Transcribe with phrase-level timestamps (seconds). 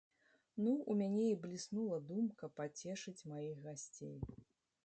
[0.67, 4.17] Ну, у мяне і бліснула думка пацешыць маіх гасцей.